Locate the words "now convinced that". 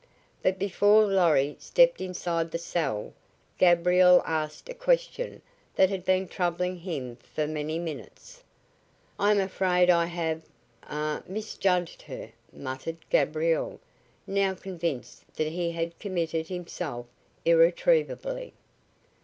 14.25-15.49